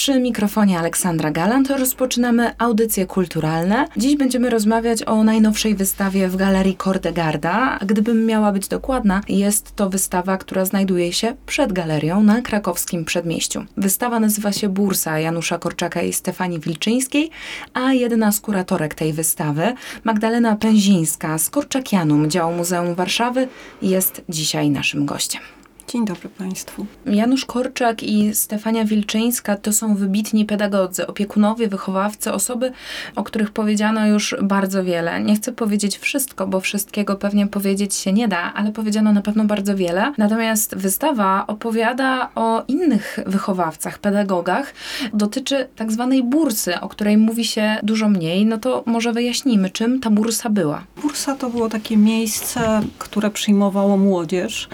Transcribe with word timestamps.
Przy 0.00 0.20
mikrofonie 0.20 0.78
Aleksandra 0.78 1.30
Galant 1.30 1.70
rozpoczynamy 1.70 2.52
audycje 2.58 3.06
kulturalne. 3.06 3.86
Dziś 3.96 4.16
będziemy 4.16 4.50
rozmawiać 4.50 5.02
o 5.02 5.24
najnowszej 5.24 5.74
wystawie 5.74 6.28
w 6.28 6.36
Galerii 6.36 6.76
Kordegarda. 6.76 7.78
Gdybym 7.86 8.26
miała 8.26 8.52
być 8.52 8.68
dokładna, 8.68 9.20
jest 9.28 9.76
to 9.76 9.90
wystawa, 9.90 10.36
która 10.36 10.64
znajduje 10.64 11.12
się 11.12 11.36
przed 11.46 11.72
galerią 11.72 12.22
na 12.22 12.42
krakowskim 12.42 13.04
przedmieściu. 13.04 13.64
Wystawa 13.76 14.20
nazywa 14.20 14.52
się 14.52 14.68
Bursa 14.68 15.18
Janusza 15.18 15.58
Korczaka 15.58 16.02
i 16.02 16.12
Stefanii 16.12 16.60
Wilczyńskiej, 16.60 17.30
a 17.74 17.92
jedna 17.92 18.32
z 18.32 18.40
kuratorek 18.40 18.94
tej 18.94 19.12
wystawy, 19.12 19.74
Magdalena 20.04 20.56
Pęzińska 20.56 21.38
z 21.38 21.50
Korczakianum, 21.50 22.30
działu 22.30 22.52
Muzeum 22.56 22.94
Warszawy, 22.94 23.48
jest 23.82 24.22
dzisiaj 24.28 24.70
naszym 24.70 25.06
gościem. 25.06 25.59
Dzień 25.92 26.04
dobry 26.04 26.28
Państwu. 26.28 26.86
Janusz 27.06 27.44
Korczak 27.44 28.02
i 28.02 28.34
Stefania 28.34 28.84
Wilczyńska 28.84 29.56
to 29.56 29.72
są 29.72 29.94
wybitni 29.94 30.44
pedagodzy, 30.44 31.06
opiekunowie, 31.06 31.68
wychowawcy, 31.68 32.32
osoby, 32.32 32.72
o 33.16 33.24
których 33.24 33.50
powiedziano 33.50 34.06
już 34.06 34.36
bardzo 34.42 34.84
wiele. 34.84 35.20
Nie 35.20 35.36
chcę 35.36 35.52
powiedzieć 35.52 35.98
wszystko, 35.98 36.46
bo 36.46 36.60
wszystkiego 36.60 37.16
pewnie 37.16 37.46
powiedzieć 37.46 37.94
się 37.94 38.12
nie 38.12 38.28
da, 38.28 38.52
ale 38.54 38.72
powiedziano 38.72 39.12
na 39.12 39.22
pewno 39.22 39.44
bardzo 39.44 39.76
wiele. 39.76 40.12
Natomiast 40.18 40.76
wystawa 40.76 41.44
opowiada 41.46 42.30
o 42.34 42.64
innych 42.68 43.18
wychowawcach, 43.26 43.98
pedagogach. 43.98 44.74
Dotyczy 45.12 45.68
tak 45.76 45.92
zwanej 45.92 46.22
bursy, 46.22 46.80
o 46.80 46.88
której 46.88 47.16
mówi 47.16 47.44
się 47.44 47.76
dużo 47.82 48.08
mniej. 48.08 48.46
No 48.46 48.58
to 48.58 48.82
może 48.86 49.12
wyjaśnijmy, 49.12 49.70
czym 49.70 50.00
ta 50.00 50.10
bursa 50.10 50.50
była. 50.50 50.84
Bursa 51.02 51.34
to 51.34 51.50
było 51.50 51.68
takie 51.68 51.96
miejsce, 51.96 52.80
które 52.98 53.30
przyjmowało 53.30 53.96
młodzież 53.96 54.68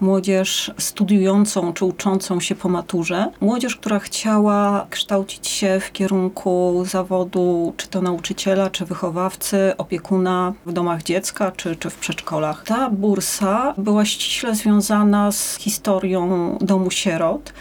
młodzież 0.00 0.55
studiującą 0.78 1.72
czy 1.72 1.84
uczącą 1.84 2.40
się 2.40 2.54
po 2.54 2.68
maturze, 2.68 3.30
młodzież, 3.40 3.76
która 3.76 3.98
chciała 3.98 4.86
kształcić 4.90 5.48
się 5.48 5.80
w 5.80 5.92
kierunku 5.92 6.84
zawodu 6.86 7.74
czy 7.76 7.88
to 7.88 8.02
nauczyciela, 8.02 8.70
czy 8.70 8.84
wychowawcy, 8.84 9.72
opiekuna 9.78 10.52
w 10.66 10.72
domach 10.72 11.02
dziecka, 11.02 11.52
czy, 11.52 11.76
czy 11.76 11.90
w 11.90 11.96
przedszkolach. 11.96 12.64
Ta 12.64 12.90
bursa 12.90 13.74
była 13.78 14.04
ściśle 14.04 14.54
związana 14.54 15.32
z 15.32 15.56
historią 15.56 16.58
domu 16.60 16.90
sierot 16.90 17.52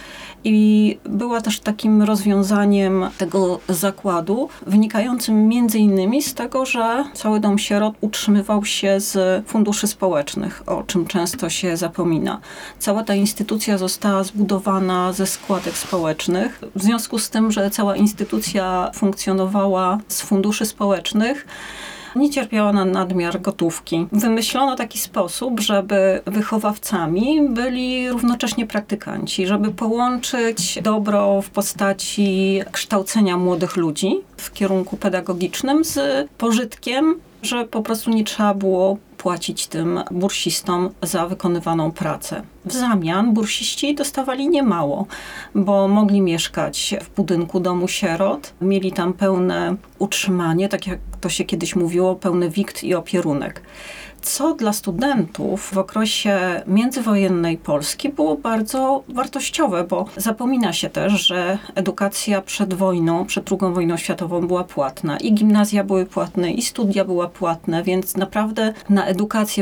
i 0.45 0.97
była 1.03 1.41
też 1.41 1.59
takim 1.59 2.01
rozwiązaniem 2.01 3.09
tego 3.17 3.59
zakładu, 3.69 4.49
wynikającym 4.67 5.47
między 5.47 5.79
innymi 5.79 6.21
z 6.21 6.33
tego, 6.33 6.65
że 6.65 7.05
cały 7.13 7.39
dom 7.39 7.57
sierot 7.57 7.93
utrzymywał 8.02 8.65
się 8.65 8.99
z 8.99 9.45
funduszy 9.47 9.87
społecznych, 9.87 10.63
o 10.65 10.83
czym 10.83 11.05
często 11.05 11.49
się 11.49 11.77
zapomina. 11.77 12.39
Cała 12.79 13.03
ta 13.03 13.15
instytucja 13.15 13.77
została 13.77 14.23
zbudowana 14.23 15.13
ze 15.13 15.27
składek 15.27 15.77
społecznych. 15.77 16.61
W 16.75 16.83
związku 16.83 17.19
z 17.19 17.30
tym, 17.30 17.52
że 17.52 17.69
cała 17.69 17.95
instytucja 17.95 18.91
funkcjonowała 18.93 19.97
z 20.07 20.21
funduszy 20.21 20.65
społecznych, 20.65 21.45
nie 22.16 22.30
cierpiała 22.30 22.73
na 22.73 22.85
nadmiar 22.85 23.41
gotówki. 23.41 24.08
Wymyślono 24.11 24.75
taki 24.75 24.99
sposób, 24.99 25.59
żeby 25.59 26.21
wychowawcami 26.25 27.49
byli 27.49 28.09
równocześnie 28.09 28.67
praktykanci, 28.67 29.47
żeby 29.47 29.71
połączyć 29.71 30.80
dobro 30.81 31.41
w 31.41 31.49
postaci 31.49 32.61
kształcenia 32.71 33.38
młodych 33.38 33.75
ludzi 33.75 34.16
w 34.38 34.53
kierunku 34.53 34.97
pedagogicznym 34.97 35.83
z 35.83 36.27
pożytkiem 36.38 37.16
że 37.45 37.66
po 37.66 37.81
prostu 37.81 38.11
nie 38.11 38.23
trzeba 38.23 38.53
było 38.53 38.97
płacić 39.25 39.67
tym 39.67 39.99
bursistom 40.11 40.89
za 41.01 41.27
wykonywaną 41.27 41.91
pracę. 41.91 42.41
W 42.65 42.73
zamian 42.73 43.33
bursiści 43.33 43.95
dostawali 43.95 44.49
niemało, 44.49 45.05
bo 45.55 45.87
mogli 45.87 46.21
mieszkać 46.21 46.95
w 47.01 47.15
budynku 47.15 47.59
domu 47.59 47.87
sierot, 47.87 48.53
mieli 48.61 48.91
tam 48.91 49.13
pełne 49.13 49.75
utrzymanie, 49.99 50.69
tak 50.69 50.87
jak 50.87 50.99
to 51.21 51.30
się 51.30 51.43
kiedyś 51.43 51.75
mówiło, 51.75 52.15
pełny 52.15 52.49
wikt 52.49 52.83
i 52.83 52.95
opierunek. 52.95 53.61
Co 54.25 54.53
dla 54.53 54.73
studentów 54.73 55.71
w 55.73 55.77
okresie 55.77 56.61
międzywojennej 56.67 57.58
Polski 57.58 58.09
było 58.09 58.37
bardzo 58.37 59.03
wartościowe, 59.09 59.83
bo 59.83 60.05
zapomina 60.17 60.73
się 60.73 60.89
też, 60.89 61.27
że 61.27 61.58
edukacja 61.75 62.41
przed 62.41 62.73
wojną, 62.73 63.25
przed 63.25 63.52
II 63.52 63.73
wojną 63.73 63.97
światową 63.97 64.47
była 64.47 64.64
płatna. 64.64 65.17
I 65.17 65.33
gimnazja 65.33 65.83
były 65.83 66.05
płatne 66.05 66.52
i 66.52 66.61
studia 66.61 67.05
były 67.05 67.30
płatne, 67.30 67.83
więc 67.83 68.17
naprawdę 68.17 68.73
na 68.89 69.05
edukację 69.05 69.14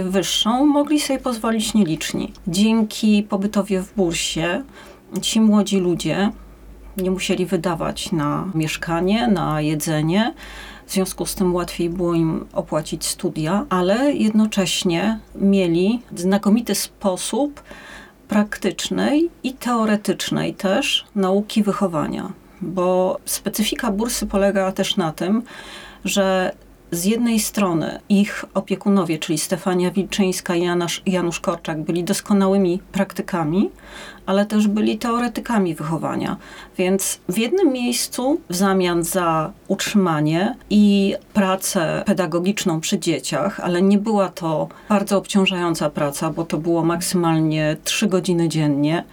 wyższą 0.04 0.66
mogli 0.66 1.00
sobie 1.00 1.20
pozwolić 1.20 1.74
nieliczni. 1.74 2.32
Dzięki 2.48 3.24
pobytowi 3.24 3.78
w 3.78 3.94
bursie 3.96 4.64
ci 5.22 5.42
młodzi 5.42 5.80
ludzie 5.80 6.32
nie 6.98 7.12
musieli 7.12 7.46
wydawać 7.46 8.12
na 8.12 8.52
mieszkanie, 8.56 9.28
na 9.28 9.62
jedzenie, 9.62 10.34
w 10.88 10.92
związku 10.92 11.26
z 11.26 11.36
tym 11.36 11.56
łatwiej 11.56 11.90
było 11.90 12.14
im 12.14 12.46
opłacić 12.54 13.06
studia, 13.06 13.66
ale 13.70 14.14
jednocześnie 14.14 15.20
mieli 15.36 16.02
znakomity 16.16 16.76
sposób 16.76 17.64
praktycznej 18.28 19.30
i 19.44 19.54
teoretycznej 19.54 20.54
też 20.54 21.06
nauki 21.16 21.64
wychowania. 21.64 22.32
Bo 22.62 23.18
specyfika 23.26 23.92
bursy 23.92 24.26
polega 24.28 24.72
też 24.72 24.98
na 24.98 25.12
tym, 25.12 25.44
że 26.06 26.52
z 26.94 27.06
jednej 27.06 27.40
strony 27.40 28.00
ich 28.10 28.46
opiekunowie, 28.54 29.20
czyli 29.20 29.38
Stefania 29.38 29.92
Wilczyńska 29.92 30.56
i 30.56 30.64
Janusz, 30.64 31.02
Janusz 31.06 31.40
Korczak, 31.40 31.82
byli 31.82 32.04
doskonałymi 32.04 32.80
praktykami, 32.92 33.70
ale 34.26 34.46
też 34.46 34.68
byli 34.68 34.98
teoretykami 34.98 35.76
wychowania. 35.76 36.38
Więc 36.78 37.20
w 37.30 37.38
jednym 37.38 37.74
miejscu 37.74 38.42
w 38.50 38.56
zamian 38.56 39.04
za 39.04 39.52
utrzymanie 39.68 40.56
i 40.70 41.16
pracę 41.34 42.04
pedagogiczną 42.06 42.80
przy 42.80 43.00
dzieciach, 43.00 43.60
ale 43.60 43.82
nie 43.82 43.98
była 43.98 44.30
to 44.30 44.68
bardzo 44.90 45.18
obciążająca 45.18 45.90
praca, 45.90 46.30
bo 46.30 46.46
to 46.46 46.58
było 46.58 46.84
maksymalnie 46.84 47.78
3 47.84 48.08
godziny 48.08 48.50
dziennie, 48.50 49.04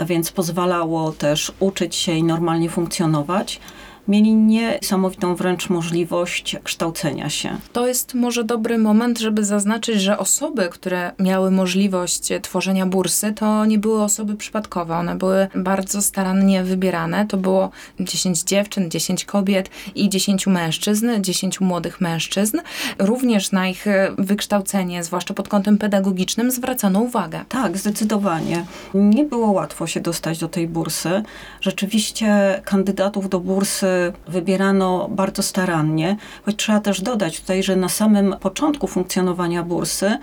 więc 0.00 0.32
pozwalało 0.32 1.12
też 1.12 1.52
uczyć 1.60 1.94
się 1.94 2.12
i 2.12 2.22
normalnie 2.22 2.70
funkcjonować 2.70 3.60
mieli 4.08 4.34
niesamowitą 4.34 5.36
wręcz 5.36 5.70
możliwość 5.70 6.56
kształcenia 6.64 7.30
się. 7.30 7.56
To 7.72 7.86
jest 7.86 8.14
może 8.14 8.44
dobry 8.44 8.78
moment, 8.78 9.18
żeby 9.18 9.44
zaznaczyć, 9.44 10.00
że 10.00 10.18
osoby, 10.18 10.68
które 10.68 11.12
miały 11.18 11.50
możliwość 11.50 12.28
tworzenia 12.42 12.86
bursy, 12.86 13.32
to 13.32 13.64
nie 13.64 13.78
były 13.78 14.02
osoby 14.02 14.36
przypadkowe. 14.36 14.96
One 14.96 15.16
były 15.16 15.48
bardzo 15.54 16.02
starannie 16.02 16.64
wybierane. 16.64 17.26
To 17.26 17.36
było 17.36 17.70
10 18.00 18.42
dziewczyn, 18.42 18.90
10 18.90 19.24
kobiet 19.24 19.70
i 19.94 20.08
10 20.08 20.46
mężczyzn, 20.46 21.08
10 21.20 21.60
młodych 21.60 22.00
mężczyzn. 22.00 22.58
Również 22.98 23.52
na 23.52 23.68
ich 23.68 23.84
wykształcenie, 24.18 25.04
zwłaszcza 25.04 25.34
pod 25.34 25.48
kątem 25.48 25.78
pedagogicznym, 25.78 26.50
zwracano 26.50 27.00
uwagę. 27.00 27.44
Tak, 27.48 27.78
zdecydowanie. 27.78 28.64
Nie 28.94 29.24
było 29.24 29.50
łatwo 29.50 29.86
się 29.86 30.00
dostać 30.00 30.38
do 30.38 30.48
tej 30.48 30.68
bursy. 30.68 31.22
Rzeczywiście 31.60 32.60
kandydatów 32.64 33.28
do 33.28 33.40
bursy 33.40 33.93
wybierano 34.28 35.08
bardzo 35.10 35.42
starannie, 35.42 36.16
choć 36.44 36.56
trzeba 36.56 36.80
też 36.80 37.00
dodać 37.00 37.40
tutaj, 37.40 37.62
że 37.62 37.76
na 37.76 37.88
samym 37.88 38.36
początku 38.40 38.86
funkcjonowania 38.86 39.62
bursy 39.62 40.18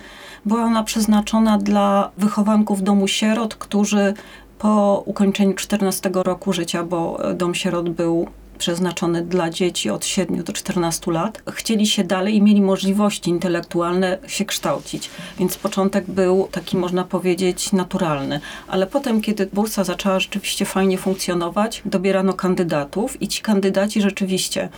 była 0.45 0.63
ona 0.63 0.83
przeznaczona 0.83 1.57
dla 1.57 2.11
wychowanków 2.17 2.83
domu 2.83 3.07
sierot, 3.07 3.55
którzy 3.55 4.13
po 4.59 5.03
ukończeniu 5.05 5.53
14 5.53 6.09
roku 6.13 6.53
życia, 6.53 6.83
bo 6.83 7.19
dom 7.33 7.55
sierot 7.55 7.89
był 7.89 8.27
przeznaczony 8.61 9.22
dla 9.22 9.49
dzieci 9.49 9.89
od 9.89 10.05
7 10.05 10.44
do 10.44 10.53
14 10.53 11.11
lat, 11.11 11.41
chcieli 11.51 11.88
się 11.88 12.03
dalej 12.03 12.35
i 12.35 12.41
mieli 12.41 12.61
możliwości 12.61 13.29
intelektualne 13.29 14.17
się 14.27 14.45
kształcić. 14.45 15.09
Więc 15.39 15.57
początek 15.57 16.05
był 16.11 16.47
taki, 16.51 16.77
można 16.77 17.03
powiedzieć, 17.03 17.72
naturalny. 17.72 18.40
Ale 18.67 18.87
potem, 18.87 19.22
kiedy 19.22 19.49
bursa 19.53 19.84
zaczęła 19.84 20.19
rzeczywiście 20.19 20.66
fajnie 20.66 20.97
funkcjonować, 20.97 21.81
dobierano 21.85 22.34
kandydatów 22.34 23.22
i 23.22 23.28
ci 23.28 23.41
kandydaci 23.41 24.02
rzeczywiście 24.02 24.69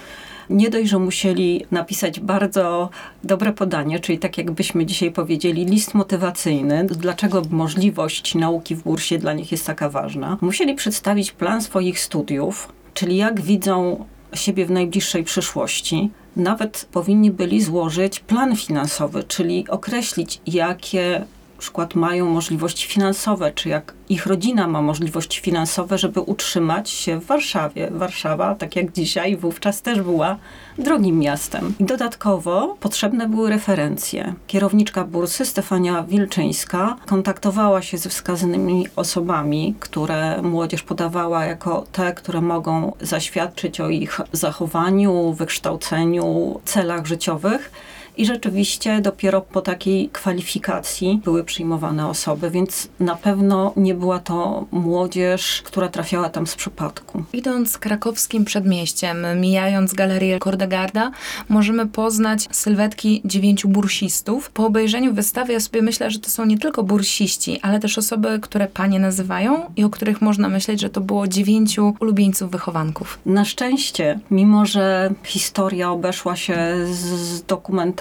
nie 0.49 0.69
dość, 0.69 0.89
że 0.89 0.99
musieli 0.99 1.65
napisać 1.71 2.19
bardzo 2.19 2.89
dobre 3.23 3.53
podanie, 3.53 3.99
czyli 3.99 4.19
tak 4.19 4.37
jakbyśmy 4.37 4.85
dzisiaj 4.85 5.11
powiedzieli, 5.11 5.65
list 5.65 5.93
motywacyjny, 5.93 6.85
dlaczego 6.85 7.41
możliwość 7.49 8.35
nauki 8.35 8.75
w 8.75 8.83
bursie 8.83 9.17
dla 9.17 9.33
nich 9.33 9.51
jest 9.51 9.65
taka 9.65 9.89
ważna. 9.89 10.37
Musieli 10.41 10.75
przedstawić 10.75 11.31
plan 11.31 11.61
swoich 11.61 11.99
studiów, 11.99 12.67
czyli 12.93 13.17
jak 13.17 13.41
widzą 13.41 14.05
siebie 14.33 14.65
w 14.65 14.71
najbliższej 14.71 15.23
przyszłości. 15.23 16.09
Nawet 16.35 16.87
powinni 16.91 17.31
byli 17.31 17.61
złożyć 17.61 18.19
plan 18.19 18.55
finansowy, 18.55 19.23
czyli 19.23 19.67
określić, 19.69 20.41
jakie 20.47 21.25
przykład 21.63 21.95
mają 21.95 22.29
możliwości 22.29 22.87
finansowe, 22.87 23.51
czy 23.51 23.69
jak 23.69 23.93
ich 24.09 24.25
rodzina 24.25 24.67
ma 24.67 24.81
możliwości 24.81 25.41
finansowe, 25.41 25.97
żeby 25.97 26.19
utrzymać 26.21 26.89
się 26.89 27.19
w 27.19 27.25
Warszawie. 27.25 27.89
Warszawa, 27.91 28.55
tak 28.55 28.75
jak 28.75 28.91
dzisiaj, 28.91 29.37
wówczas 29.37 29.81
też 29.81 30.01
była 30.01 30.37
drogim 30.77 31.19
miastem. 31.19 31.73
I 31.79 31.83
dodatkowo 31.83 32.77
potrzebne 32.79 33.29
były 33.29 33.49
referencje. 33.49 34.33
Kierowniczka 34.47 35.03
bursy, 35.03 35.45
Stefania 35.45 36.03
Wilczyńska, 36.03 36.95
kontaktowała 37.05 37.81
się 37.81 37.97
ze 37.97 38.09
wskazanymi 38.09 38.87
osobami, 38.95 39.75
które 39.79 40.41
młodzież 40.41 40.83
podawała 40.83 41.45
jako 41.45 41.85
te, 41.91 42.13
które 42.13 42.41
mogą 42.41 42.91
zaświadczyć 43.01 43.81
o 43.81 43.89
ich 43.89 44.21
zachowaniu, 44.31 45.33
wykształceniu, 45.33 46.59
celach 46.65 47.05
życiowych. 47.05 47.71
I 48.17 48.25
rzeczywiście 48.25 49.01
dopiero 49.01 49.41
po 49.41 49.61
takiej 49.61 50.09
kwalifikacji 50.09 51.21
były 51.23 51.43
przyjmowane 51.43 52.07
osoby, 52.07 52.51
więc 52.51 52.87
na 52.99 53.15
pewno 53.15 53.73
nie 53.75 53.95
była 53.95 54.19
to 54.19 54.65
młodzież, 54.71 55.61
która 55.65 55.87
trafiała 55.87 56.29
tam 56.29 56.47
z 56.47 56.55
przypadku. 56.55 57.23
Idąc 57.33 57.77
krakowskim 57.77 58.45
przedmieściem, 58.45 59.17
mijając 59.39 59.93
galerię 59.93 60.39
Kordegarda, 60.39 61.11
możemy 61.49 61.87
poznać 61.87 62.47
sylwetki 62.51 63.21
dziewięciu 63.25 63.67
bursistów. 63.69 64.49
Po 64.49 64.65
obejrzeniu 64.65 65.13
wystawy 65.13 65.53
ja 65.53 65.59
sobie 65.59 65.81
myślę, 65.81 66.11
że 66.11 66.19
to 66.19 66.29
są 66.29 66.45
nie 66.45 66.57
tylko 66.57 66.83
bursiści, 66.83 67.59
ale 67.61 67.79
też 67.79 67.97
osoby, 67.97 68.39
które 68.41 68.67
panie 68.67 68.99
nazywają 68.99 69.61
i 69.75 69.83
o 69.83 69.89
których 69.89 70.21
można 70.21 70.49
myśleć, 70.49 70.81
że 70.81 70.89
to 70.89 71.01
było 71.01 71.27
dziewięciu 71.27 71.93
ulubieńców 71.99 72.51
wychowanków. 72.51 73.19
Na 73.25 73.45
szczęście, 73.45 74.19
mimo 74.31 74.65
że 74.65 75.13
historia 75.23 75.91
obeszła 75.91 76.35
się 76.35 76.57
z 76.91 77.41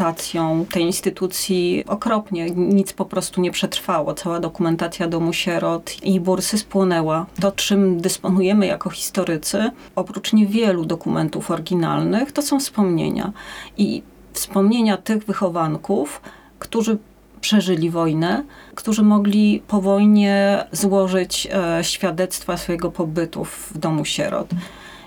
dokumentacją, 0.03 0.67
tej 0.73 0.83
instytucji 0.83 1.85
okropnie. 1.87 2.51
Nic 2.51 2.93
po 2.93 3.05
prostu 3.05 3.41
nie 3.41 3.51
przetrwało. 3.51 4.15
Cała 4.15 4.41
dokumentacja 4.41 5.09
domu 5.09 5.33
sierot 5.33 6.03
i 6.03 6.21
bursy 6.21 6.59
spłonęła. 6.59 7.27
To, 7.41 7.53
czym 7.53 8.01
dysponujemy 8.01 8.67
jako 8.67 8.91
historycy, 8.91 9.71
oprócz 9.97 10.33
niewielu 10.33 10.85
dokumentów 10.85 11.51
oryginalnych, 11.51 12.33
to 12.33 12.43
są 12.43 12.61
wspomnienia. 12.61 13.33
I 13.77 14.03
wspomnienia 14.33 14.97
tych 14.97 15.25
wychowanków, 15.25 16.21
którzy 16.59 16.99
przeżyli 17.41 17.91
wojnę, 17.91 18.45
którzy 18.75 19.03
mogli 19.03 19.63
po 19.69 19.81
wojnie 19.81 20.65
złożyć 20.73 21.49
e, 21.53 21.85
świadectwa 21.85 22.57
swojego 22.57 22.91
pobytu 22.91 23.45
w 23.45 23.79
domu 23.79 24.05
sierot. 24.05 24.49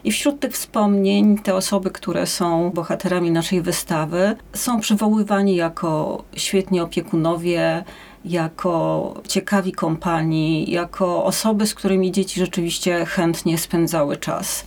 I 0.06 0.12
wśród 0.12 0.40
tych 0.40 0.52
wspomnień 0.54 1.38
te 1.38 1.56
osoby, 1.56 1.92
które 1.92 2.28
są 2.28 2.72
bohaterami 2.72 3.32
naszej 3.32 3.62
wystawy, 3.62 4.36
są 4.54 4.80
przywoływani 4.80 5.56
jako 5.56 6.24
świetni 6.36 6.80
opiekunowie, 6.80 7.84
jako 8.26 9.14
ciekawi 9.28 9.72
kompanii, 9.72 10.72
jako 10.72 11.26
osoby, 11.26 11.68
z 11.68 11.76
którymi 11.76 12.12
dzieci 12.12 12.40
rzeczywiście 12.40 13.06
chętnie 13.06 13.58
spędzały 13.58 14.18
czas. 14.18 14.66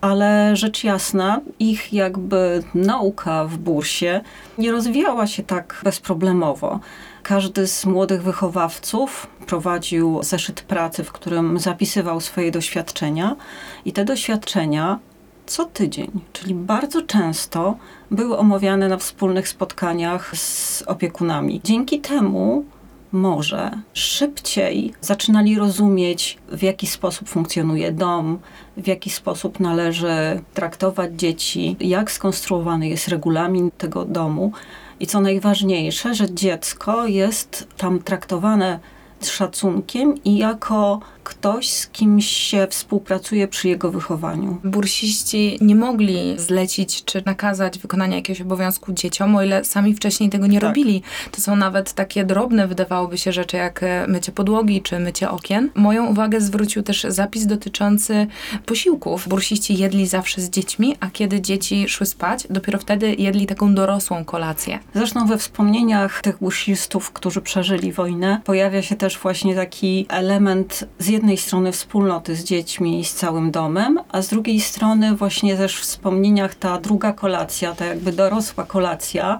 Ale 0.00 0.56
rzecz 0.56 0.84
jasna, 0.84 1.40
ich 1.58 1.92
jakby 1.92 2.62
nauka 2.74 3.44
w 3.44 3.58
bursie 3.58 4.20
nie 4.58 4.72
rozwijała 4.72 5.26
się 5.26 5.42
tak 5.42 5.80
bezproblemowo. 5.84 6.80
Każdy 7.28 7.66
z 7.66 7.86
młodych 7.86 8.22
wychowawców 8.22 9.26
prowadził 9.46 10.22
zeszyt 10.22 10.60
pracy, 10.60 11.04
w 11.04 11.12
którym 11.12 11.58
zapisywał 11.58 12.20
swoje 12.20 12.50
doświadczenia, 12.50 13.36
i 13.84 13.92
te 13.92 14.04
doświadczenia 14.04 14.98
co 15.46 15.64
tydzień, 15.64 16.10
czyli 16.32 16.54
bardzo 16.54 17.02
często 17.02 17.76
były 18.10 18.38
omawiane 18.38 18.88
na 18.88 18.96
wspólnych 18.96 19.48
spotkaniach 19.48 20.36
z 20.36 20.82
opiekunami. 20.82 21.60
Dzięki 21.64 22.00
temu 22.00 22.64
może 23.12 23.70
szybciej 23.92 24.94
zaczynali 25.00 25.58
rozumieć, 25.58 26.38
w 26.48 26.62
jaki 26.62 26.86
sposób 26.86 27.28
funkcjonuje 27.28 27.92
dom, 27.92 28.38
w 28.76 28.86
jaki 28.86 29.10
sposób 29.10 29.60
należy 29.60 30.40
traktować 30.54 31.10
dzieci, 31.14 31.76
jak 31.80 32.10
skonstruowany 32.10 32.88
jest 32.88 33.08
regulamin 33.08 33.70
tego 33.78 34.04
domu. 34.04 34.52
I 35.00 35.06
co 35.06 35.20
najważniejsze, 35.20 36.14
że 36.14 36.34
dziecko 36.34 37.06
jest 37.06 37.68
tam 37.76 37.98
traktowane 37.98 38.78
z 39.20 39.28
szacunkiem 39.30 40.24
i 40.24 40.36
jako 40.36 41.00
ktoś, 41.26 41.70
z 41.70 41.86
kim 41.86 42.20
się 42.20 42.66
współpracuje 42.70 43.48
przy 43.48 43.68
jego 43.68 43.90
wychowaniu. 43.90 44.58
Bursiści 44.64 45.58
nie 45.60 45.74
mogli 45.74 46.38
zlecić 46.38 47.04
czy 47.04 47.22
nakazać 47.26 47.78
wykonania 47.78 48.16
jakiegoś 48.16 48.40
obowiązku 48.40 48.92
dzieciom, 48.92 49.36
o 49.36 49.42
ile 49.42 49.64
sami 49.64 49.94
wcześniej 49.94 50.30
tego 50.30 50.46
nie 50.46 50.60
tak. 50.60 50.68
robili. 50.68 51.02
To 51.30 51.40
są 51.40 51.56
nawet 51.56 51.92
takie 51.92 52.24
drobne, 52.24 52.68
wydawałoby 52.68 53.18
się, 53.18 53.32
rzeczy 53.32 53.56
jak 53.56 53.82
e, 53.82 54.06
mycie 54.08 54.32
podłogi 54.32 54.82
czy 54.82 54.98
mycie 54.98 55.30
okien. 55.30 55.70
Moją 55.74 56.06
uwagę 56.06 56.40
zwrócił 56.40 56.82
też 56.82 57.06
zapis 57.08 57.46
dotyczący 57.46 58.26
posiłków. 58.66 59.28
Bursiści 59.28 59.78
jedli 59.78 60.06
zawsze 60.06 60.40
z 60.40 60.50
dziećmi, 60.50 60.96
a 61.00 61.10
kiedy 61.10 61.40
dzieci 61.40 61.88
szły 61.88 62.06
spać, 62.06 62.46
dopiero 62.50 62.78
wtedy 62.78 63.14
jedli 63.18 63.46
taką 63.46 63.74
dorosłą 63.74 64.24
kolację. 64.24 64.78
Zresztą 64.94 65.26
we 65.26 65.38
wspomnieniach 65.38 66.20
tych 66.22 66.38
bursistów, 66.38 67.12
którzy 67.12 67.40
przeżyli 67.40 67.92
wojnę, 67.92 68.40
pojawia 68.44 68.82
się 68.82 68.96
też 68.96 69.18
właśnie 69.18 69.54
taki 69.54 70.06
element 70.08 70.84
z 70.98 71.15
jednej 71.16 71.36
strony 71.36 71.72
wspólnoty 71.72 72.36
z 72.36 72.44
dziećmi 72.44 73.00
i 73.00 73.04
z 73.04 73.14
całym 73.14 73.50
domem, 73.50 73.98
a 74.08 74.22
z 74.22 74.28
drugiej 74.28 74.60
strony 74.60 75.16
właśnie 75.16 75.56
też 75.56 75.76
w 75.76 75.80
wspomnieniach 75.80 76.54
ta 76.54 76.80
druga 76.80 77.12
kolacja, 77.12 77.74
ta 77.74 77.84
jakby 77.84 78.12
dorosła 78.12 78.64
kolacja, 78.64 79.38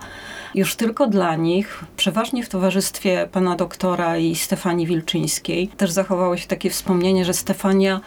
już 0.55 0.77
tylko 0.77 1.07
dla 1.07 1.37
nich, 1.37 1.85
przeważnie 1.97 2.43
w 2.43 2.49
towarzystwie 2.49 3.29
pana 3.33 3.57
doktora 3.57 4.17
i 4.17 4.35
Stefanii 4.35 4.87
Wilczyńskiej. 4.87 5.69
Też 5.69 5.91
zachowało 5.91 6.37
się 6.37 6.47
takie 6.47 6.71
wspomnienie, 6.71 7.25
że 7.25 7.35
Stefania 7.35 8.01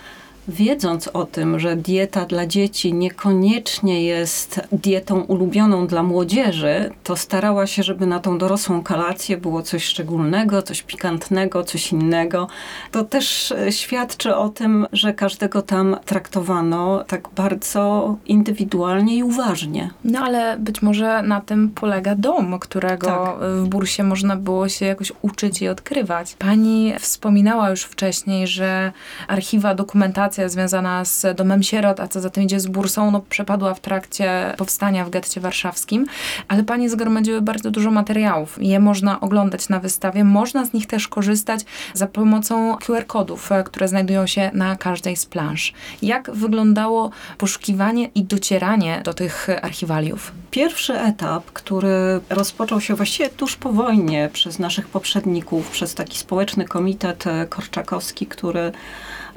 wiedząc 0.49 1.07
o 1.07 1.25
tym, 1.25 1.59
że 1.59 1.75
dieta 1.75 2.25
dla 2.25 2.45
dzieci 2.45 2.93
niekoniecznie 2.93 4.03
jest 4.03 4.61
dietą 4.71 5.21
ulubioną 5.21 5.87
dla 5.87 6.03
młodzieży, 6.03 6.91
to 7.03 7.15
starała 7.15 7.67
się, 7.67 7.83
żeby 7.83 8.05
na 8.05 8.19
tą 8.19 8.37
dorosłą 8.37 8.83
kolację 8.83 9.37
było 9.37 9.61
coś 9.61 9.83
szczególnego, 9.83 10.61
coś 10.61 10.83
pikantnego, 10.83 11.63
coś 11.63 11.91
innego. 11.91 12.47
To 12.91 13.03
też 13.03 13.51
e, 13.51 13.71
świadczy 13.71 14.35
o 14.35 14.49
tym, 14.49 14.87
że 14.91 15.13
każdego 15.13 15.61
tam 15.61 15.97
traktowano 16.05 17.03
tak 17.07 17.29
bardzo 17.35 18.15
indywidualnie 18.25 19.17
i 19.17 19.23
uważnie. 19.23 19.89
No 20.03 20.19
ale 20.19 20.57
być 20.57 20.81
może 20.81 21.23
na 21.23 21.41
tym 21.41 21.69
polega 21.69 22.15
dom, 22.15 22.59
którego 22.59 23.07
tak. 23.07 23.35
w 23.39 23.67
bursie 23.67 24.03
można 24.03 24.35
było 24.35 24.69
się 24.69 24.85
jakoś 24.85 25.11
uczyć 25.21 25.61
i 25.61 25.67
odkrywać. 25.67 26.35
Pani 26.39 26.93
wspominała 26.99 27.69
już 27.69 27.83
wcześniej, 27.83 28.47
że 28.47 28.91
archiwa 29.27 29.75
dokumentacja 29.75 30.38
związana 30.47 31.05
z 31.05 31.35
domem 31.35 31.63
sierot, 31.63 31.99
a 31.99 32.07
co 32.07 32.21
za 32.21 32.29
tym 32.29 32.43
idzie 32.43 32.59
z 32.59 32.67
bursą, 32.67 33.11
no, 33.11 33.21
przepadła 33.29 33.73
w 33.73 33.79
trakcie 33.79 34.53
powstania 34.57 35.05
w 35.05 35.09
getcie 35.09 35.41
warszawskim, 35.41 36.05
ale 36.47 36.63
panie 36.63 36.89
zgromadziły 36.89 37.41
bardzo 37.41 37.71
dużo 37.71 37.91
materiałów. 37.91 38.57
Je 38.61 38.79
można 38.79 39.19
oglądać 39.19 39.69
na 39.69 39.79
wystawie, 39.79 40.23
można 40.23 40.65
z 40.65 40.73
nich 40.73 40.87
też 40.87 41.07
korzystać 41.07 41.65
za 41.93 42.07
pomocą 42.07 42.75
QR-kodów, 42.75 43.51
e, 43.51 43.63
które 43.63 43.87
znajdują 43.87 44.27
się 44.27 44.51
na 44.53 44.75
każdej 44.75 45.15
z 45.15 45.25
planż. 45.25 45.73
Jak 46.01 46.31
wyglądało 46.31 47.11
poszukiwanie 47.37 48.09
i 48.15 48.23
docieranie 48.23 49.01
do 49.03 49.13
tych 49.13 49.47
archiwaliów? 49.61 50.31
Pierwszy 50.51 50.99
etap, 50.99 51.45
który 51.45 52.21
rozpoczął 52.29 52.81
się 52.81 52.95
właściwie 52.95 53.29
tuż 53.29 53.55
po 53.55 53.71
wojnie 53.71 54.29
przez 54.33 54.59
naszych 54.59 54.87
poprzedników, 54.87 55.69
przez 55.69 55.95
taki 55.95 56.17
społeczny 56.17 56.65
komitet 56.65 57.23
korczakowski, 57.49 58.27
który 58.27 58.71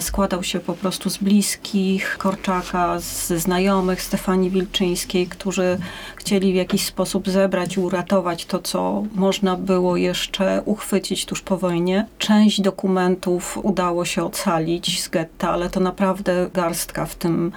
składał 0.02 0.42
się 0.42 0.61
po 0.61 0.75
prostu 0.75 1.11
z 1.11 1.18
bliskich 1.18 2.18
Korczaka, 2.18 2.99
ze 3.00 3.38
znajomych 3.38 4.02
Stefanii 4.02 4.50
Wilczyńskiej, 4.50 5.26
którzy 5.26 5.78
chcieli 6.16 6.52
w 6.52 6.56
jakiś 6.56 6.87
sposób 6.87 7.28
zebrać 7.28 7.76
i 7.76 7.80
uratować 7.80 8.47
to, 8.47 8.59
co 8.59 9.04
można 9.14 9.56
było 9.56 9.97
jeszcze 9.97 10.62
uchwycić 10.64 11.26
tuż 11.26 11.40
po 11.40 11.56
wojnie. 11.56 12.06
Część 12.18 12.61
dokumentów 12.61 13.59
udało 13.62 14.04
się 14.04 14.25
ocalić 14.25 15.02
z 15.02 15.09
getta, 15.09 15.50
ale 15.50 15.71
to 15.71 15.80
naprawdę 15.80 16.50
garstka 16.54 17.06
w 17.06 17.14
tym 17.14 17.52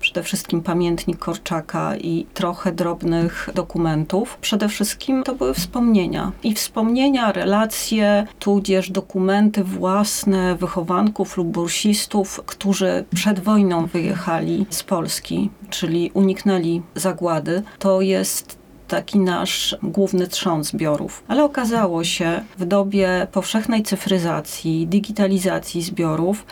przede 0.00 0.22
wszystkim 0.22 0.62
pamiętnik 0.62 1.18
Korczaka 1.18 1.96
i 1.96 2.26
trochę 2.34 2.72
drobnych 2.72 3.48
dokumentów. 3.54 4.38
Przede 4.40 4.68
wszystkim 4.68 5.22
to 5.22 5.34
były 5.34 5.54
wspomnienia. 5.54 6.32
I 6.42 6.54
wspomnienia, 6.54 7.32
relacje, 7.32 8.26
tudzież 8.38 8.90
dokumenty 8.90 9.64
własne 9.64 10.56
wychowanków 10.56 11.36
lub 11.36 11.48
bursistów, 11.48 12.40
którzy 12.46 13.04
przed 13.14 13.40
wojną 13.40 13.86
wyjechali 13.86 14.66
z 14.70 14.82
Polski, 14.82 15.50
czyli 15.70 16.10
uniknęli 16.14 16.82
zagłady. 16.94 17.62
To 17.78 18.00
jest 18.00 18.60
taki 18.88 19.18
nasz 19.18 19.76
główny 19.82 20.26
trzon 20.26 20.64
zbiorów. 20.64 21.24
Ale 21.28 21.44
okazało 21.44 22.04
się 22.04 22.44
w 22.58 22.64
dobie 22.64 23.26
powszechnej 23.32 23.82
cyfryzacji, 23.82 24.86
digitalizacji 24.86 25.82
zbiorów, 25.82 26.46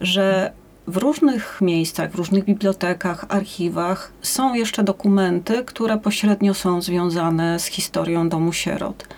że 0.00 0.52
w 0.86 0.96
różnych 0.96 1.60
miejscach, 1.60 2.10
w 2.10 2.14
różnych 2.14 2.44
bibliotekach, 2.44 3.24
archiwach 3.28 4.12
są 4.22 4.54
jeszcze 4.54 4.84
dokumenty, 4.84 5.64
które 5.64 5.98
pośrednio 5.98 6.54
są 6.54 6.82
związane 6.82 7.58
z 7.58 7.66
historią 7.66 8.28
domu 8.28 8.52
sierot. 8.52 9.08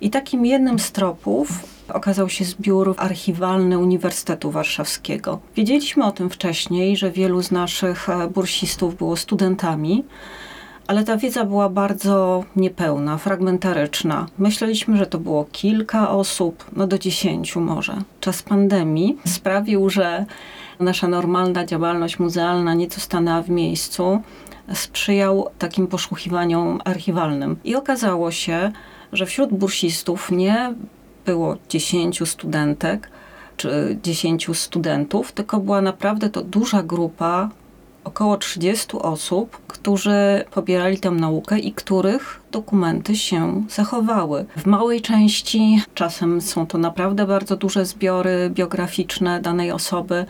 I 0.00 0.10
takim 0.10 0.46
jednym 0.46 0.78
z 0.78 0.92
tropów 0.92 1.48
okazał 1.88 2.28
się 2.28 2.44
zbiór 2.44 2.94
archiwalny 2.96 3.78
Uniwersytetu 3.78 4.50
Warszawskiego. 4.50 5.40
Wiedzieliśmy 5.56 6.04
o 6.04 6.12
tym 6.12 6.30
wcześniej, 6.30 6.96
że 6.96 7.10
wielu 7.10 7.42
z 7.42 7.50
naszych 7.50 8.08
e, 8.08 8.28
bursistów 8.28 8.96
było 8.96 9.16
studentami, 9.16 10.04
ale 10.86 11.04
ta 11.04 11.16
wiedza 11.16 11.44
była 11.44 11.68
bardzo 11.68 12.44
niepełna, 12.56 13.18
fragmentaryczna. 13.18 14.26
Myśleliśmy, 14.38 14.96
że 14.96 15.06
to 15.06 15.18
było 15.18 15.46
kilka 15.52 16.10
osób, 16.10 16.64
no 16.76 16.86
do 16.86 16.98
dziesięciu 16.98 17.60
może. 17.60 17.96
Czas 18.20 18.42
pandemii 18.42 19.18
sprawił, 19.26 19.90
że 19.90 20.26
nasza 20.80 21.08
normalna 21.08 21.64
działalność 21.64 22.18
muzealna 22.18 22.74
nieco 22.74 23.00
stanęła 23.00 23.42
w 23.42 23.50
miejscu, 23.50 24.20
sprzyjał 24.74 25.48
takim 25.58 25.86
poszukiwaniom 25.86 26.80
archiwalnym. 26.84 27.56
I 27.64 27.76
okazało 27.76 28.30
się, 28.30 28.72
że 29.12 29.26
wśród 29.26 29.50
bursistów 29.50 30.30
nie 30.30 30.74
było 31.26 31.56
dziesięciu 31.68 32.26
studentek 32.26 33.10
czy 33.56 33.98
dziesięciu 34.02 34.54
studentów, 34.54 35.32
tylko 35.32 35.60
była 35.60 35.80
naprawdę 35.80 36.30
to 36.30 36.42
duża 36.42 36.82
grupa 36.82 37.48
około 38.04 38.36
30 38.36 38.98
osób, 38.98 39.58
którzy 39.82 40.44
pobierali 40.50 40.98
tę 40.98 41.10
naukę 41.10 41.58
i 41.58 41.72
których 41.72 42.40
dokumenty 42.52 43.16
się 43.16 43.64
zachowały. 43.68 44.44
W 44.56 44.66
małej 44.66 45.00
części, 45.00 45.82
czasem 45.94 46.40
są 46.40 46.66
to 46.66 46.78
naprawdę 46.78 47.26
bardzo 47.26 47.56
duże 47.56 47.84
zbiory 47.84 48.50
biograficzne 48.50 49.40
danej 49.40 49.70
osoby, 49.72 50.26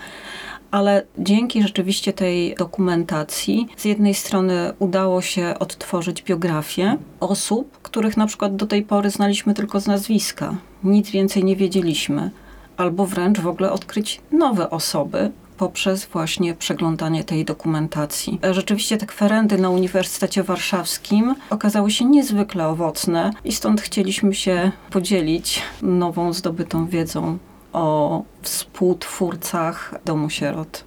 ale 0.70 1.02
dzięki 1.18 1.62
rzeczywiście 1.62 2.12
tej 2.12 2.54
dokumentacji, 2.54 3.68
z 3.76 3.84
jednej 3.84 4.14
strony 4.14 4.72
udało 4.78 5.22
się 5.22 5.54
odtworzyć 5.58 6.22
biografię 6.22 6.96
osób, 7.20 7.78
których 7.82 8.16
na 8.16 8.26
przykład 8.26 8.56
do 8.56 8.66
tej 8.66 8.82
pory 8.82 9.10
znaliśmy 9.10 9.54
tylko 9.54 9.80
z 9.80 9.86
nazwiska. 9.86 10.54
Nic 10.84 11.10
więcej 11.10 11.44
nie 11.44 11.56
wiedzieliśmy. 11.56 12.30
Albo 12.76 13.06
wręcz 13.06 13.40
w 13.40 13.46
ogóle 13.46 13.72
odkryć 13.72 14.20
nowe 14.32 14.70
osoby, 14.70 15.30
poprzez 15.60 16.06
właśnie 16.06 16.54
przeglądanie 16.54 17.24
tej 17.24 17.44
dokumentacji. 17.44 18.40
Rzeczywiście 18.50 18.96
te 18.96 19.06
kwerendy 19.06 19.58
na 19.58 19.70
Uniwersytecie 19.70 20.42
Warszawskim 20.42 21.34
okazały 21.50 21.90
się 21.90 22.04
niezwykle 22.04 22.68
owocne 22.68 23.30
i 23.44 23.52
stąd 23.52 23.80
chcieliśmy 23.80 24.34
się 24.34 24.72
podzielić 24.90 25.62
nową 25.82 26.32
zdobytą 26.32 26.86
wiedzą 26.86 27.38
o 27.72 28.22
współtwórcach 28.42 29.94
Domu 30.04 30.30
Sierot. 30.30 30.84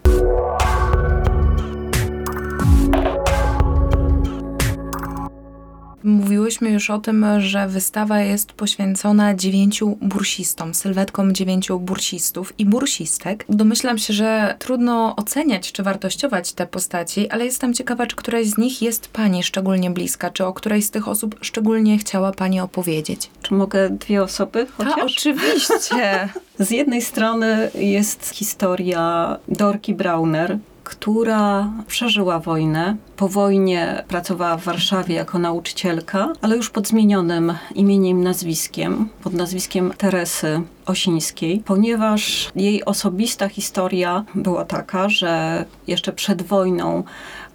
Mówiłyśmy 6.03 6.71
już 6.71 6.89
o 6.89 6.99
tym, 6.99 7.25
że 7.39 7.67
wystawa 7.67 8.19
jest 8.19 8.53
poświęcona 8.53 9.35
dziewięciu 9.35 9.97
bursistom, 10.01 10.73
sylwetkom 10.73 11.33
dziewięciu 11.33 11.79
bursistów 11.79 12.53
i 12.57 12.65
bursistek. 12.65 13.45
Domyślam 13.49 13.97
się, 13.97 14.13
że 14.13 14.55
trudno 14.59 15.15
oceniać 15.15 15.71
czy 15.71 15.83
wartościować 15.83 16.53
te 16.53 16.67
postaci, 16.67 17.29
ale 17.29 17.45
jestem 17.45 17.73
ciekawa, 17.73 18.07
czy 18.07 18.15
któraś 18.15 18.47
z 18.47 18.57
nich 18.57 18.81
jest 18.81 19.07
Pani 19.07 19.43
szczególnie 19.43 19.91
bliska, 19.91 20.29
czy 20.29 20.45
o 20.45 20.53
której 20.53 20.81
z 20.81 20.91
tych 20.91 21.07
osób 21.07 21.35
szczególnie 21.41 21.97
chciała 21.97 22.31
Pani 22.31 22.59
opowiedzieć. 22.59 23.29
Czy 23.41 23.53
mogę 23.53 23.89
dwie 23.89 24.23
osoby 24.23 24.67
chociaż? 24.77 24.97
A, 24.97 25.05
oczywiście! 25.05 26.29
Z 26.59 26.71
jednej 26.71 27.01
strony 27.01 27.71
jest 27.75 28.29
historia 28.29 29.37
Dorki 29.47 29.93
Brauner, 29.93 30.57
która 30.83 31.71
przeżyła 31.87 32.39
wojnę. 32.39 32.95
Po 33.17 33.27
wojnie 33.29 34.03
pracowała 34.07 34.57
w 34.57 34.63
Warszawie 34.63 35.15
jako 35.15 35.39
nauczycielka, 35.39 36.33
ale 36.41 36.57
już 36.57 36.69
pod 36.69 36.87
zmienionym 36.87 37.53
imieniem 37.75 38.23
nazwiskiem, 38.23 39.09
pod 39.23 39.33
nazwiskiem 39.33 39.93
Teresy 39.97 40.61
Osińskiej, 40.85 41.63
ponieważ 41.65 42.51
jej 42.55 42.85
osobista 42.85 43.49
historia 43.49 44.23
była 44.35 44.65
taka, 44.65 45.09
że 45.09 45.65
jeszcze 45.87 46.13
przed 46.13 46.41
wojną 46.41 47.03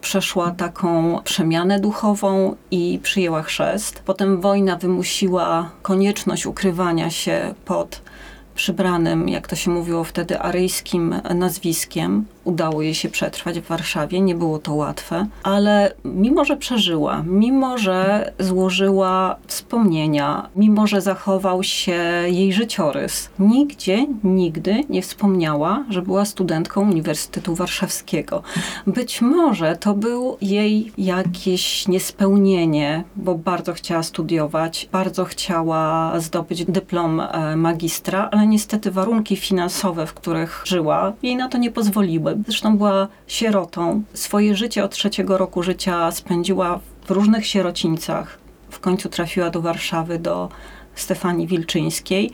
przeszła 0.01 0.51
taką 0.51 1.19
przemianę 1.25 1.81
duchową 1.81 2.57
i 2.71 3.01
przyjęła 3.03 3.43
chrzest. 3.43 4.03
Potem 4.05 4.41
wojna 4.41 4.77
wymusiła 4.77 5.71
konieczność 5.83 6.47
ukrywania 6.47 7.11
się 7.11 7.55
pod 7.65 8.03
przybranym, 8.55 9.29
jak 9.29 9.47
to 9.47 9.57
się 9.57 9.71
mówiło 9.71 10.05
wtedy, 10.05 10.39
aryjskim 10.39 11.15
nazwiskiem. 11.35 12.25
Udało 12.49 12.83
jej 12.83 12.95
się 12.95 13.09
przetrwać 13.09 13.61
w 13.61 13.67
Warszawie, 13.67 14.21
nie 14.21 14.35
było 14.35 14.59
to 14.59 14.75
łatwe, 14.75 15.27
ale 15.43 15.93
mimo, 16.05 16.45
że 16.45 16.57
przeżyła, 16.57 17.23
mimo, 17.27 17.79
że 17.79 18.33
złożyła 18.39 19.37
wspomnienia, 19.47 20.49
mimo, 20.57 20.87
że 20.87 21.01
zachował 21.01 21.63
się 21.63 22.03
jej 22.27 22.53
życiorys, 22.53 23.31
nigdzie, 23.39 24.07
nigdy 24.25 24.85
nie 24.89 25.03
wspomniała, 25.03 25.85
że 25.89 26.03
była 26.03 26.25
studentką 26.25 26.91
Uniwersytetu 26.91 27.55
Warszawskiego. 27.55 28.43
Być 28.87 29.23
może 29.23 29.77
to 29.77 29.95
był 29.95 30.37
jej 30.41 30.93
jakieś 30.99 31.89
niespełnienie, 31.89 33.05
bo 33.17 33.35
bardzo 33.35 33.73
chciała 33.73 34.03
studiować, 34.03 34.89
bardzo 34.93 35.25
chciała 35.25 36.13
zdobyć 36.21 36.65
dyplom 36.65 37.21
e, 37.21 37.57
magistra, 37.57 38.29
ale 38.33 38.47
niestety 38.47 38.91
warunki 38.91 39.37
finansowe, 39.37 40.07
w 40.07 40.15
których 40.15 40.63
żyła, 40.65 41.13
jej 41.23 41.37
na 41.37 41.49
to 41.49 41.59
nie 41.59 41.71
pozwoliły. 41.71 42.38
Zresztą 42.47 42.79
była 42.79 43.09
sierotą. 43.27 44.03
Swoje 44.15 44.57
życie 44.57 44.85
od 44.85 44.93
trzeciego 44.93 45.39
roku 45.39 45.63
życia 45.63 46.11
spędziła 46.11 46.81
w 47.05 47.11
różnych 47.11 47.47
sierocińcach. 47.47 48.39
W 48.71 48.81
końcu 48.81 49.09
trafiła 49.09 49.51
do 49.51 49.63
Warszawy, 49.63 50.19
do 50.19 50.49
Stefanii 50.95 51.47
Wilczyńskiej 51.47 52.31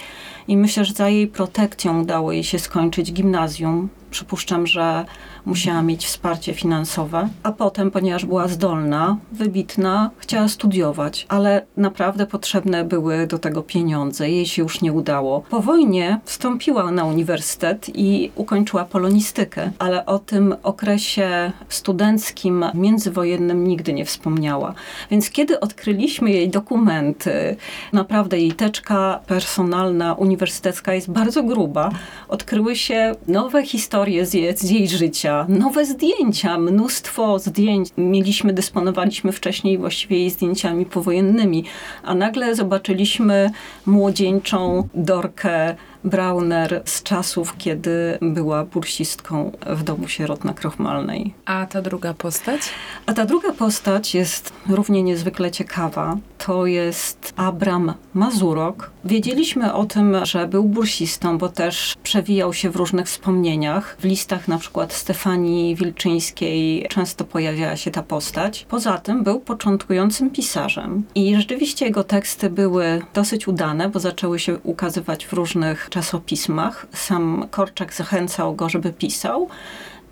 i 0.49 0.57
myślę, 0.57 0.85
że 0.85 0.93
za 0.93 1.09
jej 1.09 1.27
protekcją 1.27 2.03
udało 2.03 2.33
jej 2.33 2.45
się 2.45 2.59
skończyć 2.59 3.13
gimnazjum. 3.13 3.89
Przypuszczam, 4.15 4.67
że 4.67 5.05
musiała 5.47 5.83
mieć 5.83 6.07
wsparcie 6.07 6.55
finansowe, 6.55 7.29
a 7.43 7.53
potem, 7.53 7.91
ponieważ 7.91 8.25
była 8.25 8.49
zdolna, 8.49 9.17
wybitna, 9.33 10.11
chciała 10.19 10.49
studiować, 10.49 11.27
ale 11.29 11.67
naprawdę 11.77 12.27
potrzebne 12.27 12.85
były 12.85 13.27
do 13.27 13.39
tego 13.39 13.63
pieniądze. 13.63 14.31
Jej 14.31 14.47
się 14.47 14.63
już 14.63 14.81
nie 14.81 14.93
udało. 14.93 15.41
Po 15.41 15.61
wojnie 15.61 16.21
wstąpiła 16.25 16.91
na 16.91 17.05
uniwersytet 17.05 17.91
i 17.95 18.31
ukończyła 18.35 18.85
polonistykę, 18.85 19.71
ale 19.79 20.07
o 20.07 20.19
tym 20.19 20.55
okresie 20.63 21.53
studenckim, 21.69 22.65
międzywojennym 22.75 23.67
nigdy 23.67 23.93
nie 23.93 24.05
wspomniała. 24.05 24.75
Więc 25.11 25.31
kiedy 25.31 25.61
odkryliśmy 25.61 26.31
jej 26.31 26.49
dokumenty, 26.49 27.57
naprawdę 27.93 28.39
jej 28.39 28.53
teczka 28.53 29.21
personalna, 29.27 30.15
uniwersytecka 30.15 30.95
jest 30.95 31.11
bardzo 31.11 31.43
gruba, 31.43 31.91
odkryły 32.29 32.77
się 32.77 33.15
nowe 33.29 33.67
historie 33.67 34.04
z 34.23 34.35
jej, 34.35 34.57
z 34.57 34.71
jej 34.71 34.89
życia, 34.89 35.47
nowe 35.49 35.85
zdjęcia, 35.85 36.59
mnóstwo 36.59 37.39
zdjęć. 37.39 37.89
Mieliśmy, 37.97 38.53
dysponowaliśmy 38.53 39.33
wcześniej 39.33 39.79
właściwie 39.79 40.19
jej 40.19 40.31
zdjęciami 40.31 40.87
powojennymi, 40.87 41.65
a 42.03 42.15
nagle 42.15 42.55
zobaczyliśmy 42.55 43.51
młodzieńczą 43.87 44.89
Dorkę 44.95 45.77
Brauner 46.05 46.83
z 46.85 47.03
czasów, 47.03 47.57
kiedy 47.57 48.19
była 48.23 48.65
bursistką 48.65 49.53
w 49.67 49.83
domu 49.83 50.09
sierot 50.09 50.45
na 50.45 50.55
Krochmalnej. 50.55 51.35
A 51.45 51.67
ta 51.67 51.83
druga 51.83 52.15
postać? 52.15 52.61
A 53.07 53.13
ta 53.13 53.25
druga 53.25 53.53
postać 53.53 54.15
jest 54.15 54.53
równie 54.69 55.03
niezwykle 55.03 55.51
ciekawa. 55.51 56.17
To 56.39 56.67
jest 56.67 57.33
Abram 57.37 57.95
Mazurok. 58.15 58.91
Wiedzieliśmy 59.05 59.75
o 59.75 59.85
tym, 59.85 60.17
że 60.27 60.49
był 60.49 60.65
bursistą, 60.65 61.39
bo 61.39 61.49
też 61.49 61.95
przewijał 62.03 62.53
się 62.53 62.71
w 62.71 62.77
różnych 62.77 63.07
wspomnieniach. 63.07 63.97
W 64.01 64.05
listach 64.05 64.49
na 64.49 64.59
przykład 64.59 64.93
Stefanii 64.93 65.77
Wilczyńskiej 65.77 66.87
często 66.91 67.25
pojawiała 67.25 67.77
się 67.77 67.91
ta 67.91 68.03
postać. 68.03 68.67
Poza 68.69 68.99
tym 68.99 69.25
był 69.25 69.41
początkującym 69.41 70.31
pisarzem. 70.31 71.03
I 71.15 71.37
rzeczywiście 71.37 71.87
jego 71.87 72.05
teksty 72.05 72.51
były 72.51 73.03
dosyć 73.15 73.49
udane, 73.49 73.89
bo 73.89 74.01
zaczęły 74.01 74.39
się 74.39 74.59
ukazywać 74.59 75.27
w 75.27 75.33
różnych 75.33 75.89
czasopismach. 75.95 76.87
Sam 76.93 77.49
Korczak 77.51 77.95
zachęcał 77.95 78.55
go, 78.55 78.69
żeby 78.69 78.93
pisał. 78.93 79.49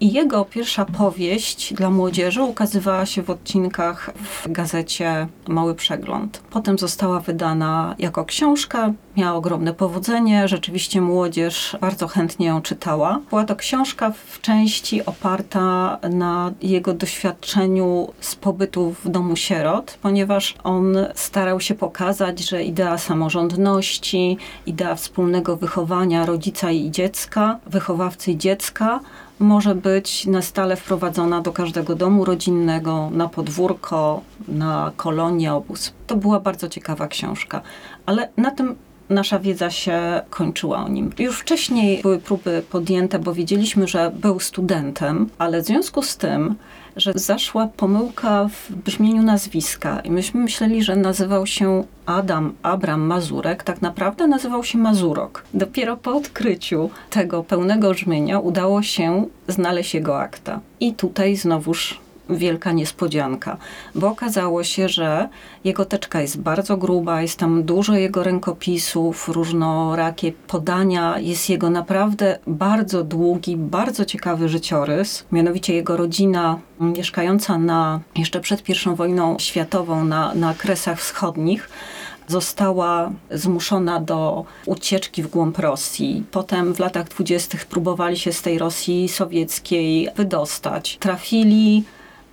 I 0.03 0.13
jego 0.13 0.45
pierwsza 0.45 0.85
powieść 0.85 1.75
dla 1.75 1.91
młodzieży 1.91 2.43
ukazywała 2.43 3.07
się 3.07 3.23
w 3.23 3.31
odcinkach 3.31 4.11
w 4.17 4.53
gazecie 4.53 5.27
Mały 5.49 5.75
Przegląd. 5.75 6.43
Potem 6.51 6.79
została 6.79 7.21
wydana 7.21 7.95
jako 7.99 8.25
książka, 8.25 8.93
miała 9.17 9.37
ogromne 9.37 9.75
powodzenie, 9.75 10.49
rzeczywiście 10.49 11.01
młodzież 11.01 11.77
bardzo 11.81 12.09
chętnie 12.09 12.47
ją 12.47 12.63
czytała. 12.63 13.21
Była 13.31 13.45
to 13.45 13.57
książka 13.57 14.13
w 14.27 14.41
części 14.41 15.07
oparta 15.07 15.99
na 16.11 16.53
jego 16.63 16.95
doświadczeniu 16.95 18.13
z 18.21 18.35
pobytu 18.35 18.95
w 19.05 19.09
domu 19.09 19.37
sierot, 19.37 19.99
ponieważ 20.03 20.55
on 20.65 20.97
starał 21.15 21.61
się 21.61 21.75
pokazać, 21.75 22.41
że 22.49 22.65
idea 22.65 22.99
samorządności, 22.99 24.39
idea 24.67 24.95
wspólnego 24.95 25.57
wychowania 25.57 26.27
rodzica 26.27 26.71
i 26.71 26.91
dziecka, 26.91 27.59
wychowawcy 27.67 28.31
i 28.33 28.39
dziecka, 28.39 29.01
może 29.43 29.75
być 29.75 30.27
na 30.27 30.43
stale 30.43 30.77
wprowadzona 30.77 31.41
do 31.41 31.53
każdego 31.53 31.95
domu 31.95 32.25
rodzinnego, 32.25 33.11
na 33.13 33.29
podwórko, 33.29 34.21
na 34.49 34.93
kolonię, 34.97 35.55
obóz. 35.55 35.93
To 36.07 36.17
była 36.17 36.41
bardzo 36.41 36.69
ciekawa 36.69 37.09
książka, 37.09 37.61
ale 38.07 38.29
na 38.37 38.51
tym 38.51 38.77
nasza 39.13 39.39
wiedza 39.39 39.71
się 39.71 40.21
kończyła 40.31 40.85
o 40.85 40.89
nim. 40.89 41.11
Już 41.19 41.39
wcześniej 41.39 42.03
były 42.03 42.19
próby 42.19 42.63
podjęte, 42.71 43.19
bo 43.19 43.35
wiedzieliśmy, 43.35 43.89
że 43.89 44.13
był 44.15 44.41
studentem, 44.41 45.29
ale 45.39 45.63
w 45.63 45.67
związku 45.67 46.03
z 46.03 46.17
tym, 46.17 46.55
że 46.97 47.13
zaszła 47.15 47.67
pomyłka 47.77 48.49
w 48.49 48.73
brzmieniu 48.73 49.23
nazwiska 49.23 50.01
i 50.01 50.11
myśmy 50.11 50.41
myśleli, 50.41 50.83
że 50.83 50.97
nazywał 50.97 51.47
się 51.47 51.85
Adam 52.07 52.55
Abram 52.63 53.01
Mazurek, 53.01 53.63
tak 53.63 53.83
naprawdę 53.83 54.27
nazywał 54.27 54.65
się 54.65 54.79
Mazurok. 54.79 55.45
Dopiero 55.55 55.97
po 55.97 56.17
odkryciu 56.17 56.91
tego 57.11 57.43
pełnego 57.43 57.91
brzmienia 57.91 58.39
udało 58.39 58.83
się 58.83 59.27
znaleźć 59.49 59.95
jego 59.95 60.21
akta. 60.21 60.61
I 60.81 60.95
tutaj 60.95 61.37
znowuż 61.37 62.01
wielka 62.37 62.73
niespodzianka, 62.73 63.57
bo 63.95 64.09
okazało 64.09 64.65
się, 64.65 64.89
że 64.89 65.29
jego 65.65 65.85
teczka 65.85 66.21
jest 66.21 66.41
bardzo 66.41 66.77
gruba, 66.77 67.23
jest 67.23 67.39
tam 67.39 67.63
dużo 67.63 67.95
jego 67.95 68.23
rękopisów, 68.23 69.29
różnorakie 69.29 70.33
podania, 70.33 71.19
jest 71.19 71.51
jego 71.51 71.71
naprawdę 71.71 72.39
bardzo 72.47 73.05
długi, 73.05 73.57
bardzo 73.57 74.05
ciekawy 74.05 74.49
życiorys. 74.49 75.25
Mianowicie 75.33 75.75
jego 75.75 75.97
rodzina 75.97 76.59
mieszkająca 76.81 77.59
na, 77.59 78.01
jeszcze 78.17 78.41
przed 78.41 78.69
I 78.69 78.75
wojną 78.97 79.37
światową 79.39 80.05
na, 80.05 80.35
na 80.35 80.55
Kresach 80.55 81.01
Wschodnich, 81.01 81.69
została 82.29 83.13
zmuszona 83.31 84.01
do 84.01 84.45
ucieczki 84.67 85.23
w 85.23 85.27
głąb 85.27 85.59
Rosji. 85.59 86.25
Potem 86.31 86.75
w 86.75 86.79
latach 86.79 87.09
dwudziestych 87.09 87.67
próbowali 87.67 88.19
się 88.19 88.33
z 88.33 88.43
tej 88.43 88.59
Rosji 88.59 89.09
sowieckiej 89.09 90.09
wydostać. 90.17 90.97
Trafili 91.01 91.85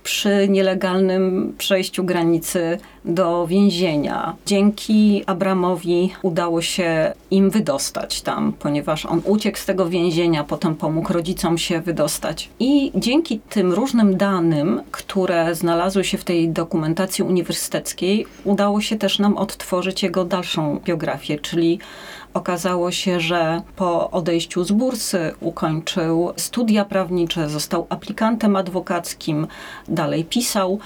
przy 0.02 0.48
nielegalnym 0.48 1.54
przejściu 1.58 2.04
granicy 2.04 2.78
do 3.04 3.46
więzienia. 3.46 4.36
Dzięki 4.46 5.24
Abramowi 5.26 6.12
udało 6.22 6.62
się 6.62 7.12
im 7.30 7.50
wydostać 7.50 8.22
tam, 8.22 8.52
ponieważ 8.52 9.06
on 9.06 9.22
uciekł 9.24 9.58
z 9.58 9.66
tego 9.66 9.88
więzienia, 9.88 10.44
potem 10.44 10.74
pomógł 10.74 11.12
rodzicom 11.12 11.58
się 11.58 11.80
wydostać. 11.80 12.48
I 12.60 12.92
dzięki 12.94 13.40
tym 13.40 13.72
różnym 13.72 14.16
danym, 14.16 14.82
które 14.90 15.54
znalazły 15.54 16.04
się 16.04 16.18
w 16.18 16.24
tej 16.24 16.48
dokumentacji 16.48 17.24
uniwersyteckiej, 17.24 18.26
udało 18.44 18.80
się 18.80 18.96
też 18.96 19.18
nam 19.18 19.36
odtworzyć 19.36 20.02
jego 20.02 20.24
dalszą 20.24 20.80
biografię, 20.84 21.38
czyli 21.38 21.78
Okazało 22.34 22.90
się, 22.90 23.20
że 23.20 23.62
po 23.76 24.10
odejściu 24.10 24.64
z 24.64 24.72
bursy 24.72 25.34
ukończył 25.40 26.32
studia 26.36 26.84
prawnicze, 26.84 27.48
został 27.48 27.86
aplikantem 27.88 28.56
adwokackim, 28.56 29.46
dalej 29.88 30.24
pisał, 30.24 30.78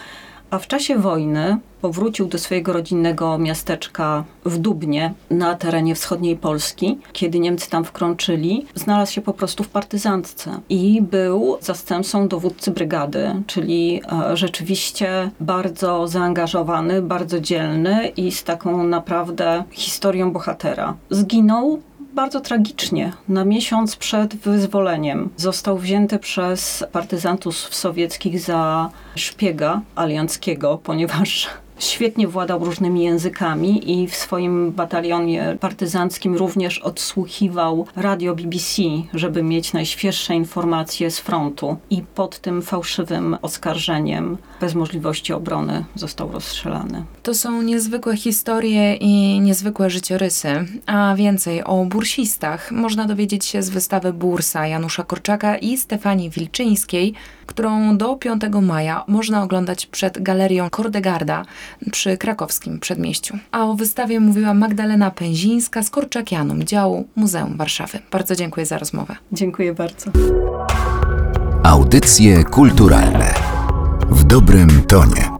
a 0.50 0.58
w 0.58 0.66
czasie 0.66 0.98
wojny 0.98 1.58
powrócił 1.84 2.26
do 2.26 2.38
swojego 2.38 2.72
rodzinnego 2.72 3.38
miasteczka 3.38 4.24
w 4.44 4.58
Dubnie 4.58 5.14
na 5.30 5.54
terenie 5.54 5.94
wschodniej 5.94 6.36
Polski. 6.36 6.98
Kiedy 7.12 7.38
Niemcy 7.38 7.70
tam 7.70 7.84
wkroczyli, 7.84 8.66
znalazł 8.74 9.12
się 9.12 9.20
po 9.20 9.32
prostu 9.32 9.64
w 9.64 9.68
partyzantce 9.68 10.60
i 10.68 11.02
był 11.02 11.58
zastępcą 11.60 12.28
dowódcy 12.28 12.70
brygady, 12.70 13.42
czyli 13.46 14.00
e, 14.12 14.36
rzeczywiście 14.36 15.30
bardzo 15.40 16.08
zaangażowany, 16.08 17.02
bardzo 17.02 17.40
dzielny 17.40 18.08
i 18.16 18.32
z 18.32 18.44
taką 18.44 18.84
naprawdę 18.84 19.64
historią 19.70 20.32
bohatera. 20.32 20.94
Zginął 21.10 21.82
bardzo 22.14 22.40
tragicznie. 22.40 23.12
Na 23.28 23.44
miesiąc 23.44 23.96
przed 23.96 24.36
wyzwoleniem 24.36 25.30
został 25.36 25.78
wzięty 25.78 26.18
przez 26.18 26.84
partyzantów 26.92 27.56
sowieckich 27.56 28.40
za 28.40 28.90
szpiega 29.16 29.80
alianckiego, 29.94 30.78
ponieważ 30.82 31.48
Świetnie 31.78 32.28
władał 32.28 32.64
różnymi 32.64 33.02
językami 33.02 34.02
i 34.02 34.08
w 34.08 34.14
swoim 34.14 34.72
batalionie 34.72 35.56
partyzanckim 35.60 36.36
również 36.36 36.78
odsłuchiwał 36.78 37.86
radio 37.96 38.34
BBC, 38.34 38.82
żeby 39.14 39.42
mieć 39.42 39.72
najświeższe 39.72 40.34
informacje 40.34 41.10
z 41.10 41.18
frontu. 41.18 41.76
I 41.90 42.02
pod 42.14 42.38
tym 42.38 42.62
fałszywym 42.62 43.36
oskarżeniem, 43.42 44.38
bez 44.60 44.74
możliwości 44.74 45.32
obrony, 45.32 45.84
został 45.94 46.32
rozstrzelany. 46.32 47.04
To 47.22 47.34
są 47.34 47.62
niezwykłe 47.62 48.16
historie 48.16 48.94
i 48.94 49.40
niezwykłe 49.40 49.90
życiorysy. 49.90 50.48
A 50.86 51.14
więcej 51.16 51.64
o 51.64 51.84
bursistach 51.84 52.72
można 52.72 53.06
dowiedzieć 53.06 53.44
się 53.44 53.62
z 53.62 53.70
wystawy 53.70 54.12
Bursa 54.12 54.66
Janusza 54.66 55.02
Korczaka 55.02 55.56
i 55.56 55.76
Stefanii 55.76 56.30
Wilczyńskiej, 56.30 57.14
którą 57.46 57.96
do 57.96 58.16
5 58.16 58.42
maja 58.62 59.04
można 59.08 59.42
oglądać 59.42 59.86
przed 59.86 60.22
galerią 60.22 60.70
Kordegarda 60.70 61.44
przy 61.92 62.16
krakowskim 62.16 62.80
przedmieściu. 62.80 63.38
A 63.52 63.64
o 63.64 63.74
wystawie 63.74 64.20
mówiła 64.20 64.54
Magdalena 64.54 65.10
Pęzińska 65.10 65.82
z 65.82 65.90
Korczakianum, 65.90 66.64
działu 66.64 67.08
Muzeum 67.16 67.56
Warszawy. 67.56 67.98
Bardzo 68.10 68.36
dziękuję 68.36 68.66
za 68.66 68.78
rozmowę. 68.78 69.16
Dziękuję 69.32 69.74
bardzo. 69.74 70.10
Audycje 71.62 72.44
kulturalne 72.44 73.34
w 74.10 74.24
dobrym 74.24 74.82
tonie. 74.82 75.33